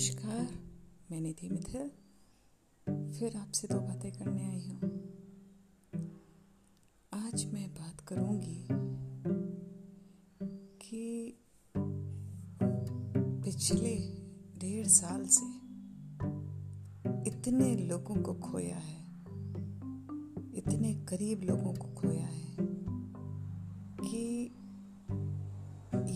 [0.00, 0.46] नमस्कार
[1.10, 1.88] मैं निधि मिथिल
[3.12, 4.88] फिर आपसे दो बातें करने आई हूँ।
[7.12, 8.66] आज मैं बात करूँगी
[10.76, 11.02] कि
[13.44, 13.94] पिछले
[14.58, 15.46] डेढ़ साल से
[17.30, 19.00] इतने लोगों को खोया है,
[20.54, 22.56] इतने करीब लोगों को खोया है
[24.00, 24.24] कि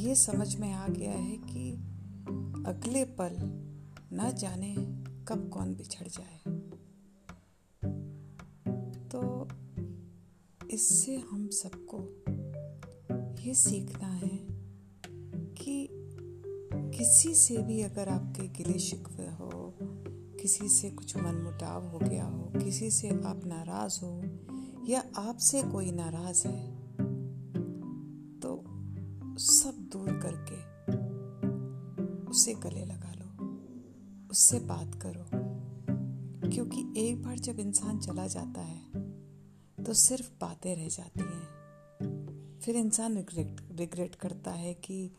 [0.07, 1.71] ये समझ में आ गया है कि
[2.67, 3.37] अगले पल
[4.15, 4.75] न जाने
[5.29, 6.39] कब कौन बिछड़ जाए।
[9.09, 9.49] तो
[10.71, 11.99] इससे हम सबको
[13.43, 14.39] ये सीखना है
[15.55, 15.89] कि
[16.99, 19.51] किसी से भी अगर आपके गिले शिकवे हो,
[20.41, 24.23] किसी से कुछ मनमुटाव हो गया हो, किसी से आप नाराज़ हो
[24.89, 26.71] या आपसे कोई नाराज़ है
[28.41, 28.65] तो
[29.39, 30.61] सब दूर करके
[32.31, 33.04] उसे गले लगा
[34.35, 35.27] उससे बात करो।
[36.51, 38.91] क्योंकि एक बार जब इंसान चला जाता है
[39.85, 41.47] तो सिर्फ़ बातें रह जाती हैं।
[42.61, 45.11] फिर इंसान रिग्रेट रिग्रेट करता है कि,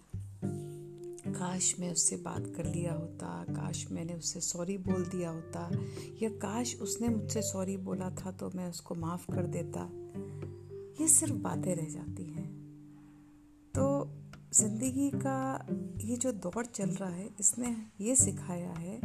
[1.27, 5.71] काश मैं उससे बात कर लिया होता, काश मैंने उससे सॉरी बोल दिया होता,
[6.21, 9.89] या काश उसने मुझसे सॉरी बोला था तो मैं उसको माफ़ कर देता।
[11.01, 12.64] ये सिर्फ़ बातें रह जाती हैं।
[14.55, 15.67] ज़िंदगी का
[16.01, 18.99] ये जो दौर चल रहा है, इसने ये सिखाया है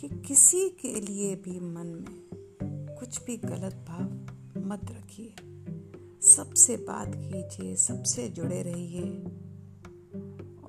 [0.00, 5.34] कि किसी के लिए भी मन में कुछ भी गलत भाव मत रखिए।
[6.26, 9.10] सबसे बात कीजिए, सबसे जुड़े रहिए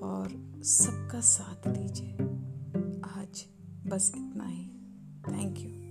[0.03, 2.13] और सबका साथ दीजिए।
[3.11, 3.45] आज
[3.87, 4.65] बस इतना ही।
[5.27, 5.82] Thank you